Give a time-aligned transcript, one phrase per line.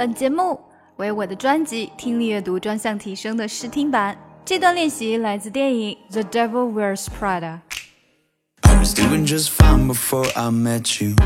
[0.00, 0.60] 本节目
[0.96, 4.16] 为我的专辑《听力阅读专项提升》的试听版。
[4.44, 7.40] 这段练习来自电影《The Devil Wears Prada》。
[8.62, 11.16] I was doing just fine before I met you.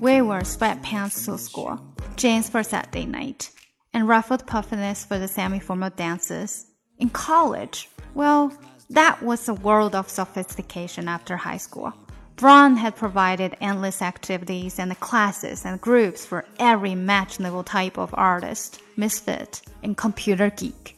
[0.00, 1.78] We wore sweatpants to school,
[2.16, 3.50] jeans for Saturday night,
[3.92, 6.66] and ruffled puffiness for the semi-formal dances.
[6.98, 8.52] In college, well,
[8.90, 11.92] that was a world of sophistication after high school.
[12.39, 18.79] Brown had provided endless activities and classes and groups for every imaginable type of artist,
[18.95, 20.95] misfit, and computer geek.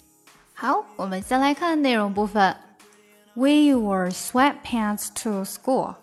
[0.53, 2.55] 好，我们先来看内容部分。
[3.33, 5.95] We wore sweatpants to school.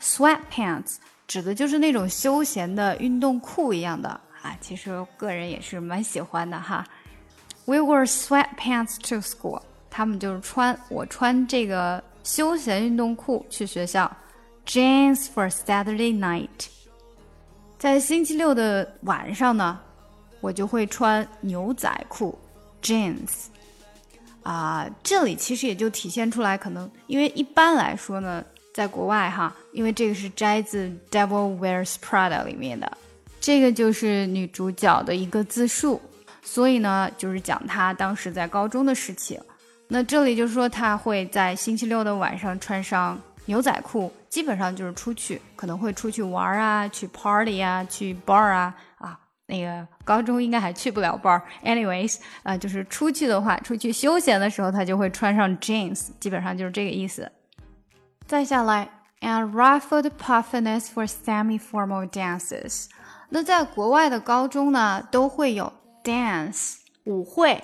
[0.00, 4.08] Sweatpants 指的就是那种休闲的运动裤一样的
[4.42, 6.86] 啊，其实个人也是蛮喜欢的哈。
[7.64, 9.60] We wore sweatpants to school.
[9.90, 14.08] 他们就是穿我穿这个休闲运动裤去学校。
[14.66, 16.68] Jeans for Saturday night.
[17.78, 19.78] 在星期六的晚上呢，
[20.40, 22.38] 我就会穿牛仔裤
[22.80, 23.46] jeans。
[24.42, 32.90] 啊，这里其实也就体现出来，可能因为一般来说呢，在国外哈，因为这个是摘自《Devil Wears Prada》里面的，
[33.40, 36.00] 这个就是女主角的一个自述，
[36.42, 39.40] 所以呢，就是讲她当时在高中的事情。
[39.86, 49.18] 那这里就说，她会在星期六的晚上穿上牛仔裤，基本上就是出去，可能会出去玩啊，去 party 啊，去 bar 啊啊。
[49.46, 51.42] 那个高中应该还去不了 bar。
[51.64, 57.30] Anyways，呃，就是出去的话，出去休闲的时候，他就会穿上 jeans，基本上就是这个意思。
[58.26, 58.88] 再下来
[59.20, 62.86] ，and ruffled puffiness for semi-formal dances。
[63.28, 65.70] 那在国外的高中呢，都会有
[66.04, 67.62] dance 舞会，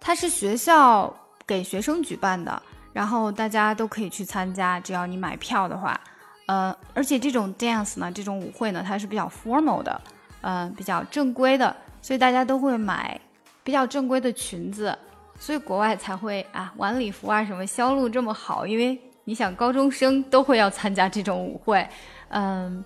[0.00, 1.14] 它是学校
[1.46, 2.60] 给学生举办的，
[2.92, 6.00] 然后大家都可以去参加，只要你买票的话。
[6.46, 10.00] 呃，而且这种 dance 呢，这种舞会呢，它是比较 formal 的。
[10.40, 13.20] 嗯，比较正规的，所以大家都会买
[13.64, 14.96] 比较正规的裙子，
[15.36, 21.84] 所以国外才会啊晚礼服啊什么销路这么好，因为你想高中生都会要参加这种舞会，
[22.28, 22.84] 嗯，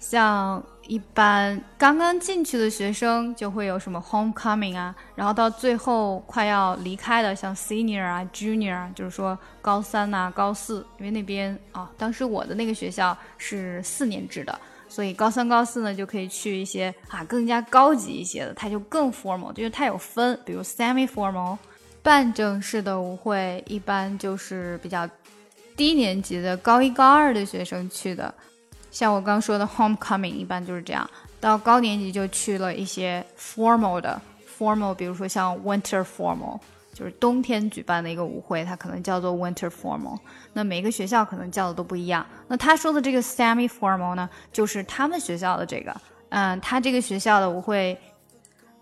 [0.00, 14.58] 像一般刚刚进去的学生就会有什么 homecoming 啊，然后到最后快要离开的，像 senior 啊 junior 啊，就是说高三呐、高四，因为那边啊，当时我的那个学校是四年制的。
[14.88, 21.56] 所以高三、高四呢，就可以去一些啊更加高级一些的，它就更 formal，就是它有分，比如 semi formal，
[22.02, 25.08] 半正式的舞会一般就是比较
[25.76, 28.34] 低年级的高一、高二的学生去的，
[28.90, 31.08] 像我刚说的 homecoming 一般就是这样，
[31.40, 34.20] 到高年级就去了一些 formal 的
[34.58, 36.58] formal，比如说像 winter formal。
[36.92, 40.18] 就是冬天举办的一个舞会，它可能叫做 Winter Formal。
[40.52, 42.26] 那每个学校可能叫的都不一样。
[42.46, 45.96] 那他说的这个 Semi Formal 呢，就是他们学校的这个，
[46.28, 47.98] 嗯，他这个学校的舞会，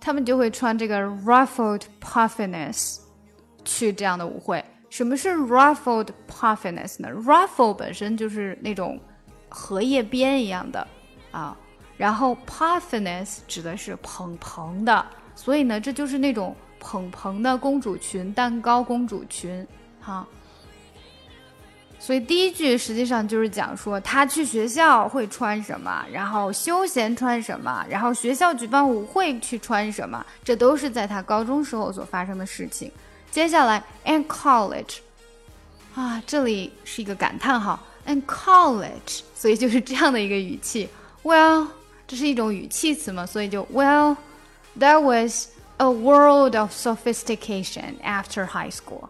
[0.00, 2.98] 他们就会穿这个 Ruffled Puffiness
[3.64, 4.64] 去这样的舞会。
[4.90, 8.98] 什么是 Ruffled Puffiness 呢？Ruffle 本身就是那种
[9.48, 10.86] 荷叶边一样的
[11.30, 11.56] 啊，
[11.96, 16.56] 然后 Puffiness 指的是蓬蓬的，所以呢，这就是那种。
[16.80, 19.66] 蓬蓬的公主裙，蛋糕公主裙，
[20.00, 20.24] 哈。
[21.98, 32.92] 所以第一句实际上就是讲说她去学校会穿什么，然后休闲穿什么，然后学校举办舞会去穿什么，这都是在她高中时候所发生的事情。
[33.28, 34.98] 接下来，and college，
[35.96, 40.89] 啊，这里是一个感叹号 ，and college，所以就是这样的一个语气。
[41.23, 41.67] Well，
[42.07, 49.09] 这是一种语气词嘛，所以就 Well，that was。A world of sophistication after high school.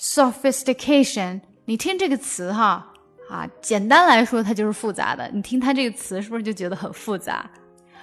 [0.00, 2.90] Sophistication，你听这个词哈
[3.28, 5.28] 啊，简单来说它就是复杂的。
[5.28, 7.48] 你听它这个词是不是就觉得很复杂？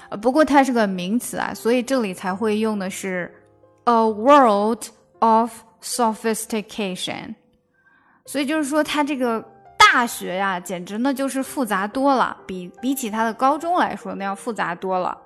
[0.10, 3.34] 呃，不过它是个名词啊，所以这里才会用的是
[3.86, 4.84] a world
[5.20, 5.52] of
[5.82, 7.34] sophistication。
[8.28, 9.44] 所以就是说，它这个
[9.93, 15.17] 大学呀，简直呢就是复杂多了，比比起他的高中来说，那要复杂多了。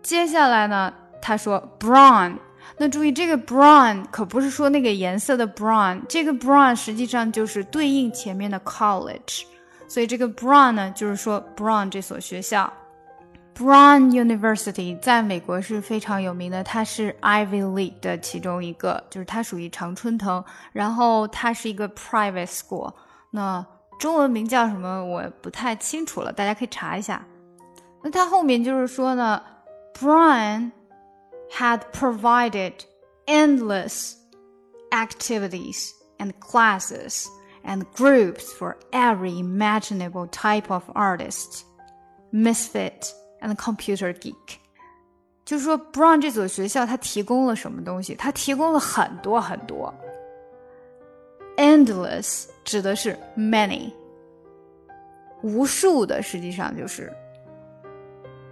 [0.00, 0.94] 接下来呢？
[1.20, 2.36] 他说 brown，
[2.76, 9.42] 那注意这个 brown 可不是说那个颜色的 brown，这个 brown 实际上就是对应前面的 college，
[9.88, 12.72] 所以这个 brown 呢就是说 brown 这所学校
[13.58, 22.94] ，Brown University 在美国是非常有名的，它是 Ivy League 的其中一个，就是它属于常春藤，然后它是一个 private school，
[23.32, 23.66] 那
[24.00, 27.22] 中文名叫什么我不太清楚了，大家可以查一下。
[28.02, 29.42] 那他后面就是说呢
[29.92, 30.72] ，Brown
[31.52, 32.72] had provided
[33.26, 34.14] endless
[34.90, 37.26] activities and classes
[37.62, 41.64] and groups for every imaginable type of artist,
[42.32, 43.10] misfit
[43.42, 44.56] and computer geek。
[45.44, 48.14] 就是说，Brown 这所学校它提供了什么东西？
[48.14, 49.92] 它提供了很多很多。
[51.80, 53.90] Endless 指的是 many，
[55.42, 57.10] 无数的，实际上就是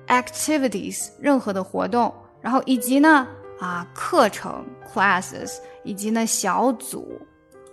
[0.07, 2.11] activities 任何的活动，
[2.41, 3.29] 然后以及呢
[3.61, 7.21] 啊课程 classes，以及呢小组，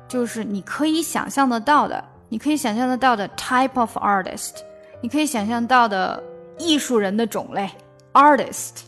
[0.06, 4.56] 就是你可以想象得到的，你可以想象得到的 type of artist，
[5.00, 6.22] 你可以想象到的
[6.58, 7.68] 艺术人的种类
[8.12, 8.82] ，artist，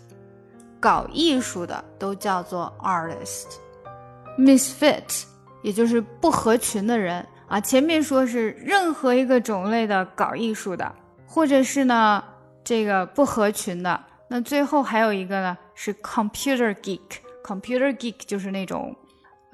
[0.80, 5.24] 搞艺术的都叫做 artist，misfit，
[5.62, 7.60] 也就是不合群的人啊。
[7.60, 10.92] 前面说是任何一个种类的搞艺术的，
[11.26, 12.22] 或者是呢
[12.64, 14.04] 这个不合群的。
[14.30, 17.00] 那最后还有一个呢，是 computer geek。
[17.42, 18.94] computer geek 就是那种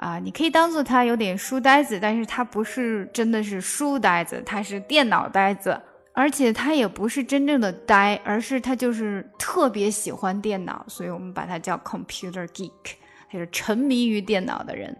[0.05, 5.81] 啊，你可以当做他有点书呆子，但是他不是真的是书呆子，他是电脑呆子，
[6.12, 12.71] 而且他也不是真正的呆，而是他就是特别喜欢电脑，所以我们把它叫 computer geek，
[13.33, 14.95] 就是沉迷于电脑的人。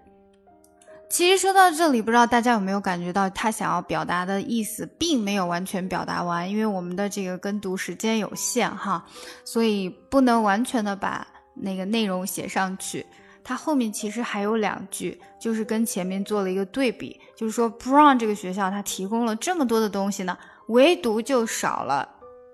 [1.11, 9.05] 其实说到这里，不知道大家有没有感觉到他想要表达的意思并没有完全表达完，因为我们的这个跟读时间有限哈，
[9.45, 13.05] 所以不能完全的把那个内容写上去。
[13.45, 20.37] 它后面其实还有两句，就是跟前面做了一个对比，就是说 Brown 这个学校它提供了这么多的东西呢，
[20.69, 22.09] 唯独就少了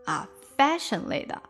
[0.04, 0.28] 啊
[0.58, 1.40] fashion 类的。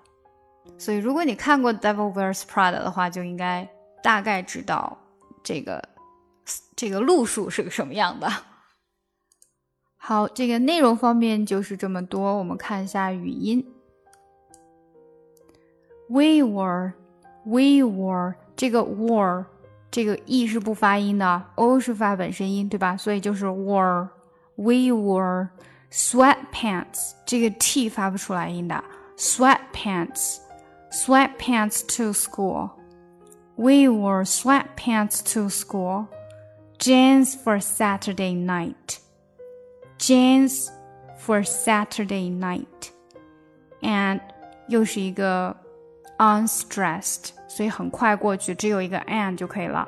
[0.79, 3.69] 所以如果你看过《Devil Wears Prada》的话，就应该
[4.03, 4.97] 大概知道
[5.43, 5.83] 这个。
[6.75, 8.29] 这个路数是个什么样的？
[9.97, 12.39] 好，这个内容方面就是这么多。
[12.39, 13.65] 我们看一下语音。
[16.09, 16.95] We were,
[17.45, 19.46] we were，这个 were，
[19.92, 22.96] 这个 e 是不发音的，o 是发本身音，对吧？
[22.98, 25.50] 所以就是 were。We were
[25.92, 28.82] sweatpants，这个 t 发不出来音的，
[29.18, 36.08] sweatpants，sweatpants to school。We wore sweatpants to school.
[36.78, 39.00] Jeans for Saturday night.
[39.98, 40.72] Jeans
[41.20, 42.92] for Saturday night.
[43.82, 44.22] And
[44.68, 45.58] 又是一个
[46.20, 49.88] unstressed，所以很快过去，只有一个 and 就可以了。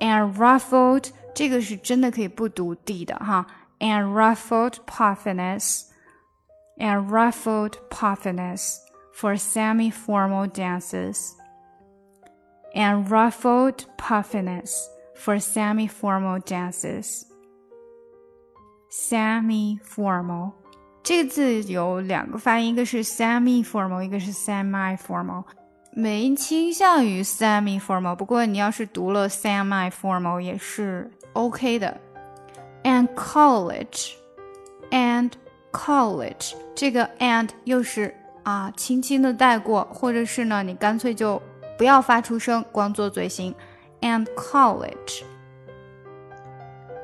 [0.00, 3.46] And ruffled 这个是真的可以不读 d 的哈。
[3.80, 5.82] And ruffled puffiness
[6.78, 8.78] and ruffled puffiness
[9.14, 11.34] for semi-formal dances.
[12.74, 14.72] And ruffled puffiness
[15.14, 17.22] for semi-formal dances.
[18.90, 20.52] Semi-formal
[21.04, 25.44] 这个字有两个发音，一个是 semi-formal，一个是 semi-formal。
[25.95, 31.99] 没倾向于 semi-formal，不过你要是读了 semi-formal 也是 OK 的。
[32.83, 35.31] And college，and
[35.71, 41.39] college，这个 and 又是啊轻轻的带过，或者是呢你干脆就
[41.77, 43.53] 不要发出声，光做嘴型。
[44.01, 45.21] and college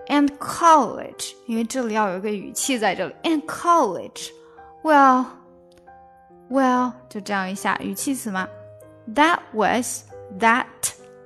[0.08, 3.16] and college，因为这里要有一个语气在这里。
[3.24, 5.26] and college，well
[6.50, 8.46] well 就这样一下语气词嘛。
[9.15, 10.05] That was
[10.39, 10.67] that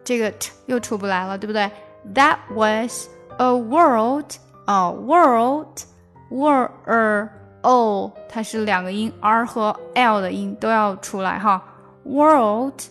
[0.05, 1.71] 这个 t 又出不来了，对不对？
[2.15, 4.37] That was a world
[4.67, 5.83] 啊、哦、world
[6.31, 7.29] were
[7.63, 11.63] o 它是两个音，r 和 l 的音都要出来哈。
[12.05, 12.83] World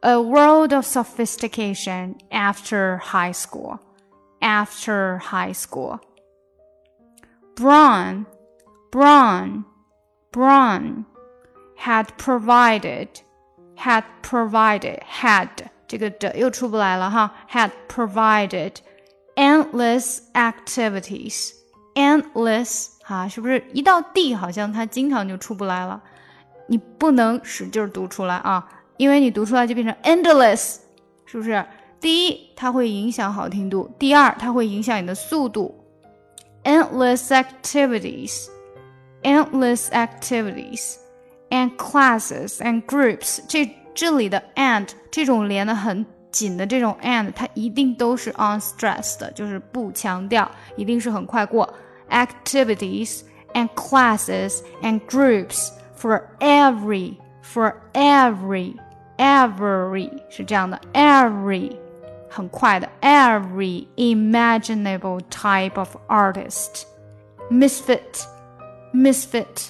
[0.00, 3.78] a world of sophistication after high school.
[4.40, 6.00] After high school.
[7.54, 8.26] Brown,
[8.90, 9.64] brawn,
[10.32, 11.04] brawn
[11.79, 13.07] had provided,
[13.77, 15.49] had provided, had
[15.87, 18.73] 这个的又出不来了哈，had provided
[19.35, 21.51] endless activities,
[21.93, 26.01] endless 哈，是不是一到 D 好像它经常就出不来了？
[26.67, 30.77] 你不能使劲读出来啊，因为你读出来就变成 endless，
[31.25, 31.65] 是不是？
[31.99, 35.83] 第一，它会影响好听度；第二，它会影响你的速度。
[36.63, 39.89] endless activities，endless
[41.49, 51.71] activities，and classes and groups，这 这里的 and 这种连的很紧的这种 and，它一定都是 unstressed，就是不强调，一定是很快过。
[52.09, 53.21] Activities
[53.53, 58.75] and classes and groups for every for every
[59.17, 61.75] every 是这样的，every
[62.29, 68.25] 很快的，every imaginable type of artist。misfit,
[68.93, 69.69] misfit,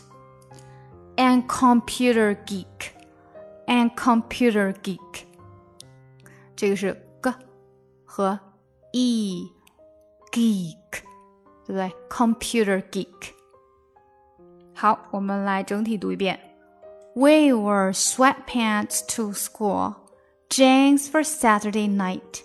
[1.19, 2.93] and computer geek,
[3.67, 5.23] and computer geek，
[6.55, 7.33] 这个是 g
[8.05, 8.39] 和
[8.91, 9.49] e
[10.31, 11.01] geek，
[11.65, 11.91] 对不对？
[12.09, 13.33] computer geek。
[14.73, 16.39] 好，我们来整体读一遍。
[17.15, 19.95] We wore sweatpants to school,
[20.49, 22.41] jeans for Saturday night,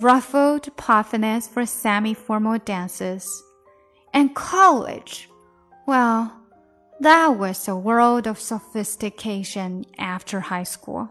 [0.00, 3.24] ruffled puffiness for semi-formal dances
[4.12, 5.28] and college.
[5.86, 6.32] Well,
[7.00, 11.08] that was a world of sophistication after high school.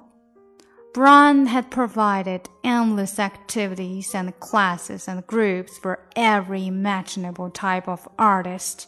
[0.94, 8.88] Brown had provided endless activities and classes and groups for every imaginable type of artist,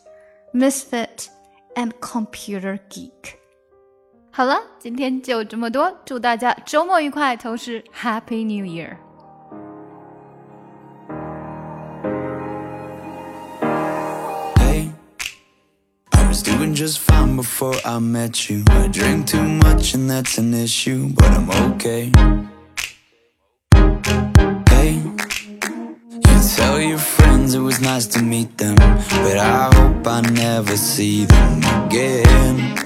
[0.54, 1.30] misfit,
[1.76, 3.40] and computer geek.
[4.32, 8.98] 好了，今天就这么多，祝大家周末愉快，同时 Happy New Year！doing
[16.79, 18.63] Just fine before I met you.
[18.69, 22.13] I drink too much and that's an issue, but I'm okay.
[24.69, 24.93] Hey,
[26.13, 30.77] you tell your friends it was nice to meet them, but I hope I never
[30.77, 32.77] see them again.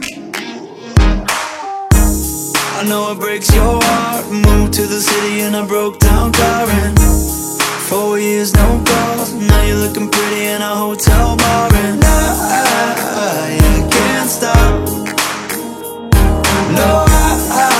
[2.78, 4.24] I know it breaks your heart.
[4.30, 6.96] Moved to the city in a broke down car and
[7.92, 9.34] four years no calls.
[9.34, 11.68] Now you're looking pretty in a hotel bar.
[11.84, 12.20] And I
[13.36, 13.50] I
[13.94, 14.74] can't stop.
[16.78, 16.90] No,
[17.24, 17.30] I,
[17.60, 17.74] I,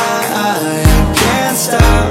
[0.48, 0.54] I
[1.20, 2.10] can't stop.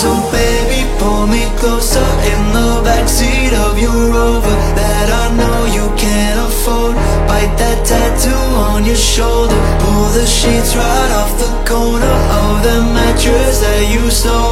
[0.00, 5.86] So baby, pull me closer in the backseat of your Rover That I know you
[5.96, 6.94] can't afford.
[7.28, 9.60] Bite that tattoo on your shoulder.
[9.82, 14.51] Pull the sheets right off the corner Of the mattress that you stole